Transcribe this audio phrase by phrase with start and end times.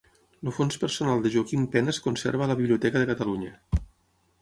[0.45, 3.57] El fons personal de Joaquim Pena es conserva a la Biblioteca de Catalunya.